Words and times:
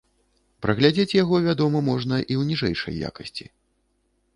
Праглядзець 0.65 1.13
яго, 1.17 1.35
вядома, 1.49 1.85
можна 1.93 2.15
і 2.25 2.25
ў 2.39 2.41
ніжэйшай 2.53 3.03
якасці. 3.13 3.45